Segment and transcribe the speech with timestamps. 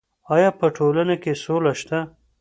[0.33, 1.99] ایا په ټولنه کې سوله شته؟